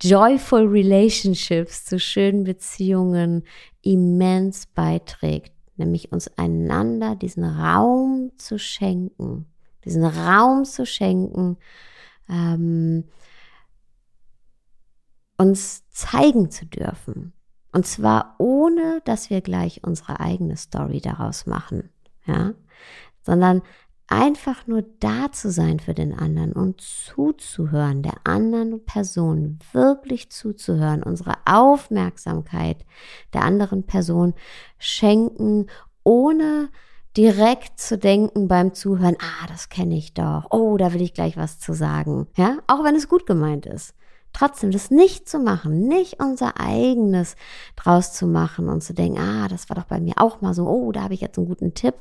joyful 0.00 0.66
relationships, 0.66 1.84
zu 1.84 1.98
schönen 1.98 2.44
Beziehungen 2.44 3.44
immens 3.82 4.66
beiträgt, 4.66 5.52
nämlich 5.80 6.12
uns 6.12 6.28
einander 6.38 7.16
diesen 7.16 7.44
Raum 7.44 8.30
zu 8.36 8.58
schenken, 8.58 9.46
diesen 9.84 10.04
Raum 10.04 10.64
zu 10.64 10.86
schenken, 10.86 11.56
ähm, 12.28 13.04
uns 15.36 15.88
zeigen 15.88 16.50
zu 16.50 16.66
dürfen. 16.66 17.32
Und 17.72 17.86
zwar 17.86 18.36
ohne, 18.38 19.00
dass 19.04 19.30
wir 19.30 19.40
gleich 19.40 19.82
unsere 19.84 20.20
eigene 20.20 20.56
Story 20.56 21.00
daraus 21.00 21.46
machen 21.46 21.90
ja, 22.26 22.54
sondern 23.22 23.62
einfach 24.10 24.66
nur 24.66 24.84
da 24.98 25.30
zu 25.32 25.50
sein 25.50 25.78
für 25.78 25.94
den 25.94 26.12
anderen 26.12 26.52
und 26.52 26.80
zuzuhören, 26.80 28.02
der 28.02 28.14
anderen 28.24 28.84
Person 28.84 29.60
wirklich 29.72 30.30
zuzuhören, 30.30 31.02
unsere 31.02 31.34
Aufmerksamkeit 31.46 32.84
der 33.32 33.42
anderen 33.42 33.84
Person 33.84 34.34
schenken, 34.78 35.68
ohne 36.02 36.68
direkt 37.16 37.80
zu 37.80 37.96
denken 37.98 38.48
beim 38.48 38.74
Zuhören, 38.74 39.16
ah, 39.20 39.46
das 39.48 39.68
kenne 39.68 39.96
ich 39.96 40.12
doch, 40.12 40.48
oh, 40.50 40.76
da 40.76 40.92
will 40.92 41.02
ich 41.02 41.14
gleich 41.14 41.36
was 41.36 41.60
zu 41.60 41.72
sagen, 41.72 42.26
ja, 42.36 42.58
auch 42.66 42.84
wenn 42.84 42.96
es 42.96 43.08
gut 43.08 43.26
gemeint 43.26 43.64
ist 43.64 43.94
trotzdem 44.32 44.70
das 44.70 44.90
nicht 44.90 45.28
zu 45.28 45.38
machen, 45.38 45.88
nicht 45.88 46.20
unser 46.20 46.60
eigenes 46.60 47.36
draus 47.76 48.12
zu 48.12 48.26
machen 48.26 48.68
und 48.68 48.82
zu 48.82 48.94
denken, 48.94 49.18
ah, 49.18 49.48
das 49.48 49.68
war 49.68 49.76
doch 49.76 49.84
bei 49.84 50.00
mir 50.00 50.14
auch 50.16 50.40
mal 50.40 50.54
so, 50.54 50.66
oh, 50.66 50.92
da 50.92 51.02
habe 51.02 51.14
ich 51.14 51.20
jetzt 51.20 51.38
einen 51.38 51.48
guten 51.48 51.74
Tipp. 51.74 51.94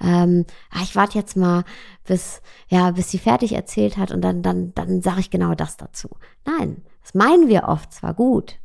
Ähm, 0.00 0.44
ah, 0.70 0.80
ich 0.82 0.96
warte 0.96 1.18
jetzt 1.18 1.36
mal, 1.36 1.64
bis, 2.04 2.42
ja, 2.68 2.90
bis 2.90 3.10
sie 3.10 3.18
fertig 3.18 3.52
erzählt 3.52 3.96
hat 3.96 4.10
und 4.10 4.22
dann, 4.22 4.42
dann, 4.42 4.74
dann 4.74 5.02
sage 5.02 5.20
ich 5.20 5.30
genau 5.30 5.54
das 5.54 5.76
dazu. 5.76 6.08
Nein, 6.44 6.82
das 7.02 7.14
meinen 7.14 7.48
wir 7.48 7.64
oft 7.64 7.92
zwar 7.92 8.14
gut, 8.14 8.58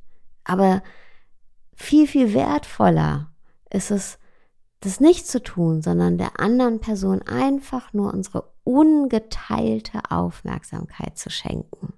aber 0.43 0.81
viel, 1.75 2.07
viel 2.07 2.33
wertvoller 2.33 3.31
ist 3.69 3.91
es, 3.91 4.19
das 4.79 4.99
nicht 4.99 5.27
zu 5.27 5.41
tun, 5.41 5.81
sondern 5.81 6.17
der 6.17 6.41
anderen 6.41 6.81
Person 6.81 7.21
einfach 7.21 7.93
nur 7.93 8.13
unsere 8.13 8.51
ungeteilte 8.65 9.99
Aufmerksamkeit 10.09 11.17
zu 11.17 11.29
schenken 11.29 11.93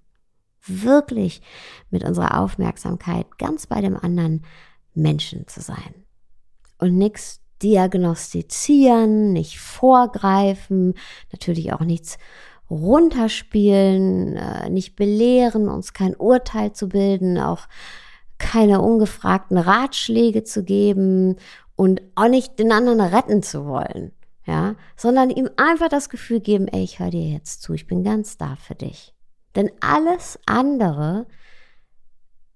wirklich 0.67 1.41
mit 1.89 2.03
unserer 2.03 2.39
Aufmerksamkeit 2.39 3.37
ganz 3.37 3.67
bei 3.67 3.81
dem 3.81 3.97
anderen 3.97 4.43
Menschen 4.93 5.47
zu 5.47 5.61
sein. 5.61 6.05
Und 6.77 6.97
nichts 6.97 7.41
diagnostizieren, 7.61 9.33
nicht 9.33 9.59
vorgreifen, 9.59 10.93
natürlich 11.31 11.73
auch 11.73 11.81
nichts 11.81 12.17
runterspielen, 12.69 14.35
äh, 14.35 14.69
nicht 14.69 14.95
belehren, 14.95 15.69
uns 15.69 15.93
kein 15.93 16.15
Urteil 16.15 16.73
zu 16.73 16.89
bilden, 16.89 17.37
auch 17.37 17.67
keine 18.37 18.81
ungefragten 18.81 19.57
Ratschläge 19.57 20.43
zu 20.43 20.63
geben 20.63 21.37
und 21.75 22.01
auch 22.15 22.27
nicht 22.27 22.59
den 22.59 22.71
anderen 22.71 23.01
retten 23.01 23.43
zu 23.43 23.65
wollen, 23.65 24.11
ja, 24.45 24.75
sondern 24.97 25.29
ihm 25.29 25.49
einfach 25.57 25.89
das 25.89 26.09
Gefühl 26.09 26.41
geben, 26.41 26.67
ey, 26.67 26.83
ich 26.83 26.99
höre 26.99 27.11
dir 27.11 27.29
jetzt 27.29 27.61
zu, 27.61 27.73
ich 27.73 27.87
bin 27.87 28.03
ganz 28.03 28.37
da 28.37 28.55
für 28.55 28.75
dich. 28.75 29.14
Denn 29.55 29.71
alles 29.79 30.39
andere 30.45 31.27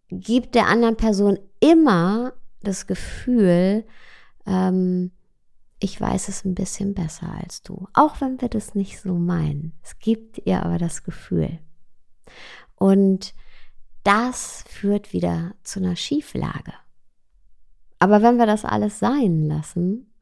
gibt 0.10 0.56
der 0.56 0.68
anderen 0.68 0.98
Person 0.98 1.40
immer 1.60 2.34
das 2.62 2.88
Gefühl, 2.88 3.86
ähm, 4.46 5.12
ich 5.80 6.00
weiß 6.00 6.28
es 6.28 6.44
ein 6.44 6.56
bisschen 6.56 6.94
besser 6.94 7.34
als 7.42 7.64
du. 7.64 7.88
Auch 7.94 8.20
wenn 8.20 8.42
wir 8.42 8.50
das 8.50 8.76
nicht 8.76 9.00
so 9.00 9.14
meinen. 9.14 9.80
Es 9.82 9.98
gibt 10.00 10.40
ihr 10.46 10.64
aber 10.64 10.78
das 10.78 11.04
Gefühl. 11.04 11.60
Und 12.76 13.34
das 14.04 14.64
führt 14.68 15.14
wieder 15.14 15.54
zu 15.64 15.80
einer 15.80 15.96
Schieflage. 15.96 16.74
Aber 18.00 18.22
wenn 18.22 18.38
wir 18.38 18.46
das 18.46 18.66
alles 18.66 19.00
sein 19.00 19.48
lassen 19.48 20.14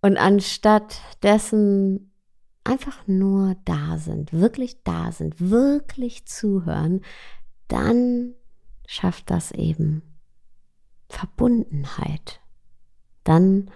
und 0.00 0.16
anstatt 0.16 1.00
dessen 1.22 2.09
einfach 2.64 3.06
nur 3.06 3.56
da 3.64 3.98
sind, 3.98 4.32
wirklich 4.32 4.82
da 4.82 5.12
sind, 5.12 5.40
wirklich 5.40 6.26
zuhören, 6.26 7.00
dann 7.68 8.34
schafft 8.86 9.30
das 9.30 9.52
eben 9.52 10.02
Verbundenheit. 11.08 12.40
Dann 13.24 13.70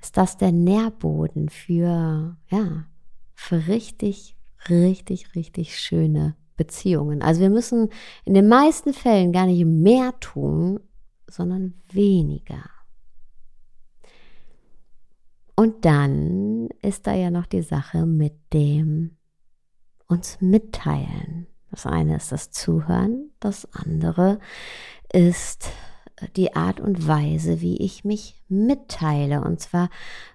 ist 0.00 0.16
das 0.16 0.36
der 0.36 0.52
Nährboden 0.52 1.48
für, 1.48 2.36
ja, 2.48 2.86
für 3.34 3.66
richtig, 3.68 4.36
richtig, 4.68 5.34
richtig 5.34 5.78
schöne 5.78 6.36
Beziehungen. 6.56 7.22
Also 7.22 7.40
wir 7.40 7.50
müssen 7.50 7.90
in 8.24 8.34
den 8.34 8.48
meisten 8.48 8.92
Fällen 8.92 9.32
gar 9.32 9.46
nicht 9.46 9.64
mehr 9.64 10.18
tun, 10.20 10.80
sondern 11.26 11.74
weniger. 11.90 12.62
Und 15.62 15.84
dann 15.84 16.70
ist 16.82 17.06
da 17.06 17.14
ja 17.14 17.30
noch 17.30 17.46
die 17.46 17.62
Sache 17.62 18.04
mit 18.04 18.34
dem 18.52 19.16
uns 20.08 20.40
mitteilen. 20.40 21.46
Das 21.70 21.86
eine 21.86 22.16
ist 22.16 22.32
das 22.32 22.50
Zuhören, 22.50 23.30
das 23.38 23.72
andere 23.72 24.40
ist 25.12 25.70
die 26.34 26.56
Art 26.56 26.80
und 26.80 27.06
Weise, 27.06 27.60
wie 27.60 27.76
ich 27.76 28.04
mich 28.04 28.42
mitteile. 28.48 29.40
Und 29.42 29.60
zwar 29.60 29.88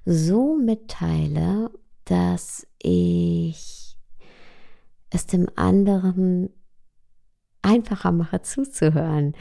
so 0.05 0.55
mitteile, 0.55 1.71
dass 2.05 2.65
ich 2.81 3.97
es 5.09 5.25
dem 5.25 5.49
anderen 5.57 6.51
einfacher 7.61 8.13
mache 8.13 8.43
zuzuhören. 8.43 9.35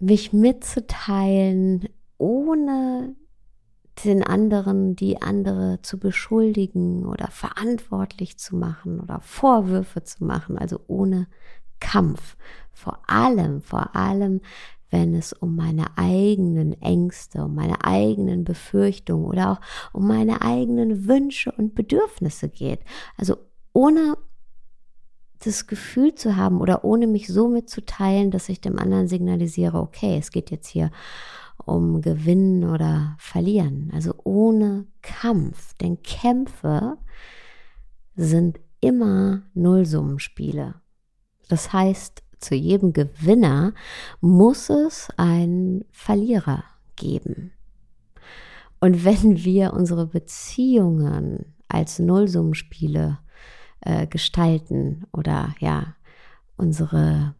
Mich 0.00 0.32
mitzuteilen, 0.32 1.88
ohne 2.18 3.14
den 4.04 4.24
anderen, 4.24 4.96
die 4.96 5.20
andere 5.20 5.80
zu 5.82 5.98
beschuldigen 5.98 7.04
oder 7.06 7.28
verantwortlich 7.28 8.38
zu 8.38 8.56
machen 8.56 9.00
oder 9.00 9.20
Vorwürfe 9.20 10.02
zu 10.02 10.24
machen, 10.24 10.58
also 10.58 10.80
ohne 10.86 11.28
Kampf. 11.78 12.36
Vor 12.72 12.98
allem, 13.06 13.60
vor 13.60 13.94
allem, 13.94 14.40
wenn 14.90 15.14
es 15.14 15.32
um 15.32 15.56
meine 15.56 15.86
eigenen 15.96 16.80
Ängste, 16.80 17.44
um 17.44 17.54
meine 17.54 17.84
eigenen 17.84 18.44
Befürchtungen 18.44 19.24
oder 19.24 19.52
auch 19.52 19.60
um 19.92 20.06
meine 20.06 20.42
eigenen 20.42 21.06
Wünsche 21.06 21.52
und 21.52 21.74
Bedürfnisse 21.74 22.48
geht. 22.48 22.80
Also 23.16 23.36
ohne 23.72 24.16
das 25.44 25.66
Gefühl 25.66 26.14
zu 26.14 26.36
haben 26.36 26.60
oder 26.60 26.84
ohne 26.84 27.06
mich 27.06 27.26
so 27.28 27.48
mitzuteilen, 27.48 28.30
dass 28.30 28.48
ich 28.48 28.60
dem 28.60 28.78
anderen 28.78 29.08
signalisiere, 29.08 29.78
okay, 29.78 30.18
es 30.18 30.30
geht 30.30 30.50
jetzt 30.50 30.68
hier 30.68 30.90
um 31.66 32.00
Gewinnen 32.00 32.64
oder 32.64 33.16
Verlieren. 33.18 33.90
Also 33.94 34.14
ohne 34.24 34.86
Kampf. 35.02 35.74
Denn 35.74 36.02
Kämpfe 36.02 36.98
sind 38.14 38.60
immer 38.80 39.42
Nullsummenspiele. 39.54 40.74
Das 41.48 41.72
heißt, 41.72 42.22
zu 42.38 42.54
jedem 42.54 42.92
Gewinner 42.92 43.72
muss 44.20 44.68
es 44.68 45.08
einen 45.16 45.84
Verlierer 45.92 46.64
geben. 46.96 47.52
Und 48.80 49.04
wenn 49.04 49.44
wir 49.44 49.72
unsere 49.72 50.06
Beziehungen 50.06 51.54
als 51.68 51.98
Nullsummenspiele 52.00 53.18
äh, 53.80 54.06
gestalten 54.08 55.06
oder 55.12 55.54
ja, 55.60 55.94
unsere 56.56 57.34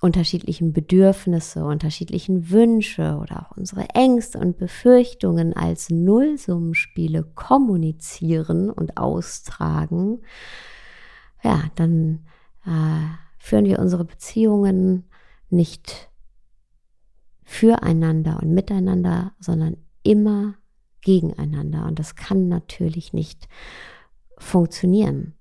unterschiedlichen 0.00 0.72
Bedürfnisse, 0.72 1.64
unterschiedlichen 1.64 2.50
Wünsche 2.50 3.18
oder 3.20 3.42
auch 3.42 3.56
unsere 3.56 3.90
Ängste 3.90 4.38
und 4.38 4.56
Befürchtungen 4.56 5.54
als 5.54 5.90
Nullsummenspiele 5.90 7.22
kommunizieren 7.34 8.70
und 8.70 8.96
austragen, 8.96 10.22
ja, 11.42 11.64
dann 11.74 12.26
äh, 12.64 12.70
führen 13.38 13.66
wir 13.66 13.78
unsere 13.78 14.04
Beziehungen 14.04 15.04
nicht 15.50 16.10
füreinander 17.44 18.38
und 18.40 18.54
miteinander, 18.54 19.32
sondern 19.38 19.76
immer 20.02 20.54
gegeneinander. 21.02 21.84
Und 21.86 21.98
das 21.98 22.14
kann 22.14 22.48
natürlich 22.48 23.12
nicht 23.12 23.48
funktionieren. 24.38 25.34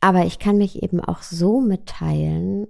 Aber 0.00 0.24
ich 0.24 0.38
kann 0.38 0.58
mich 0.58 0.82
eben 0.82 1.00
auch 1.00 1.22
so 1.22 1.60
mitteilen, 1.60 2.66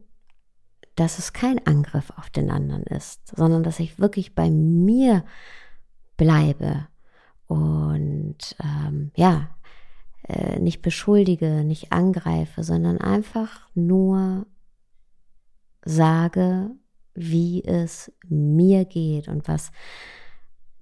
dass 0.97 1.19
es 1.19 1.33
kein 1.33 1.65
Angriff 1.67 2.11
auf 2.17 2.31
den 2.31 2.51
anderen 2.51 2.83
ist, 2.85 3.37
sondern 3.37 3.63
dass 3.63 3.81
ich 3.81 3.99
wirklich 3.99 4.35
bei 4.35 4.51
mir 4.51 5.25
bleibe 6.17 6.89
und 7.47 8.57
ähm, 8.63 9.13
ja, 9.15 9.51
äh, 10.27 10.59
nicht 10.59 10.83
beschuldige, 10.83 11.65
nicht 11.65 11.93
angreife, 11.93 12.65
sondern 12.65 12.99
einfach 12.99 13.69
nur 13.75 14.47
sage, 15.85 16.71
wie 17.15 17.63
es 17.65 18.13
mir 18.29 18.85
geht 18.85 19.29
und 19.29 19.47
was 19.47 19.71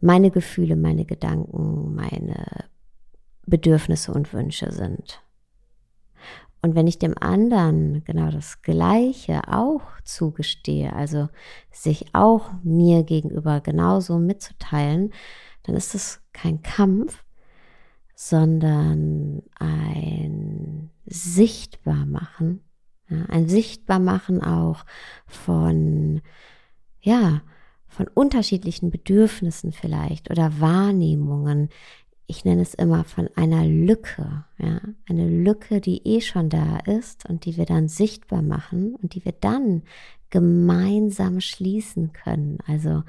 meine 0.01 0.31
Gefühle, 0.31 0.77
meine 0.77 1.05
Gedanken, 1.05 1.95
meine 1.95 2.67
Bedürfnisse 3.47 4.13
und 4.13 4.33
Wünsche 4.33 4.73
sind. 4.73 5.23
Und 6.65 6.75
wenn 6.75 6.87
ich 6.87 6.99
dem 6.99 7.15
anderen 7.21 8.03
genau 8.05 8.31
das 8.31 8.63
Gleiche 8.63 9.53
auch 9.53 9.83
zugestehe, 10.03 10.95
also 10.95 11.29
sich 11.71 12.07
auch 12.15 12.53
mir 12.63 13.03
gegenüber 13.03 13.61
genauso 13.61 14.19
mitzuteilen, 14.19 15.13
dann 15.65 15.77
ist 15.77 15.95
es 15.95 16.23
kein 16.33 16.63
Kampf, 16.63 17.23
sondern 18.15 19.43
ein 19.59 20.89
Sichtbarmachen, 21.05 22.65
ja, 23.11 23.27
ein 23.29 23.47
Sichtbarmachen 23.47 24.43
auch 24.43 24.87
von, 25.27 26.23
ja, 27.03 27.43
von 27.89 28.09
unterschiedlichen 28.09 28.91
Bedürfnissen 28.91 29.73
vielleicht 29.73 30.31
oder 30.31 30.61
Wahrnehmungen. 30.61 31.69
Ich 32.27 32.45
nenne 32.45 32.63
es 32.63 32.75
immer 32.75 33.05
von 33.05 33.29
einer 33.37 33.67
Lücke, 33.67 34.45
ja, 34.59 34.81
eine 35.09 35.29
Lücke, 35.29 35.81
die 35.81 36.07
eh 36.07 36.21
schon 36.21 36.49
da 36.49 36.79
ist 36.79 37.29
und 37.29 37.45
die 37.45 37.57
wir 37.57 37.67
dann 37.67 37.89
sichtbar 37.89 38.41
machen 38.41 38.95
und 38.95 39.15
die 39.15 39.25
wir 39.25 39.33
dann 39.33 39.83
gemeinsam 40.31 41.41
schließen 41.41 42.13
können, 42.13 42.59
also 42.67 43.05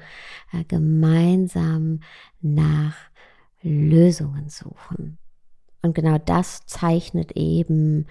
äh, 0.52 0.64
gemeinsam 0.68 2.00
nach 2.40 2.94
Lösungen 3.62 4.48
suchen. 4.48 5.18
Und 5.82 5.94
genau 5.94 6.18
das 6.18 6.66
zeichnet 6.66 7.32
eben 7.32 8.06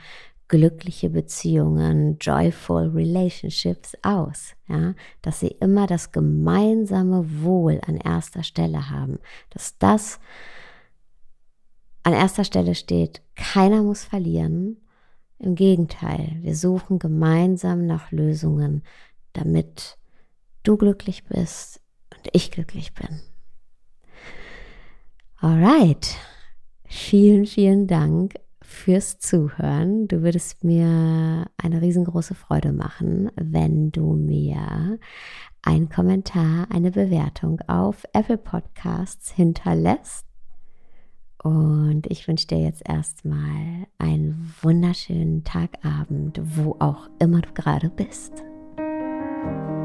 glückliche 0.48 1.10
Beziehungen, 1.10 2.18
joyful 2.20 2.90
relationships 2.90 3.98
aus, 4.04 4.54
ja, 4.68 4.94
dass 5.22 5.40
sie 5.40 5.56
immer 5.60 5.88
das 5.88 6.12
gemeinsame 6.12 7.42
Wohl 7.42 7.82
an 7.88 7.98
erster 7.98 8.44
Stelle 8.44 8.90
haben, 8.90 9.20
dass 9.50 9.78
das 9.78 10.20
an 12.06 12.14
erster 12.14 12.44
Stelle 12.44 12.76
steht, 12.76 13.24
keiner 13.36 13.82
muss 13.82 14.04
verlieren. 14.04 14.78
Im 15.40 15.56
Gegenteil, 15.56 16.38
wir 16.42 16.56
suchen 16.56 17.00
gemeinsam 17.00 17.88
nach 17.88 18.12
Lösungen, 18.12 18.84
damit 19.34 19.98
du 20.62 20.78
glücklich 20.78 21.26
bist 21.26 21.82
und 22.16 22.30
ich 22.32 22.52
glücklich 22.52 22.94
bin. 22.94 23.22
Alright. 25.38 26.16
Vielen, 26.86 27.48
vielen 27.48 27.88
Dank 27.88 28.36
fürs 28.62 29.18
Zuhören. 29.18 30.08
Du 30.08 30.22
würdest 30.22 30.64
mir 30.64 31.48
eine 31.58 31.82
riesengroße 31.82 32.36
Freude 32.36 32.72
machen, 32.72 33.32
wenn 33.36 33.92
du 33.92 34.14
mir 34.14 35.00
einen 35.64 35.90
Kommentar, 35.90 36.68
eine 36.70 36.92
Bewertung 36.92 37.62
auf 37.62 38.06
Apple 38.14 38.38
Podcasts 38.38 39.32
hinterlässt. 39.32 40.26
Und 41.44 42.08
ich 42.08 42.28
wünsche 42.28 42.48
dir 42.48 42.60
jetzt 42.60 42.82
erstmal 42.88 43.88
einen 43.98 44.54
wunderschönen 44.62 45.44
Tagabend, 45.44 46.42
wo 46.44 46.76
auch 46.80 47.10
immer 47.20 47.42
du 47.42 47.54
gerade 47.54 47.90
bist. 47.90 48.44
Musik 48.78 49.76